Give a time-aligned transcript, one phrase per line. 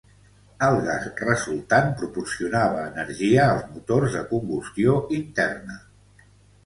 [0.67, 5.79] El gas resultant proporcionava energia als motors de combustió interna.